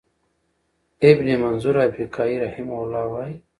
ابن 1.03 1.35
منظور 1.41 1.75
افریقایی 1.87 2.35
رحمه 2.43 2.73
الله 2.79 2.99
وایی، 3.11 3.35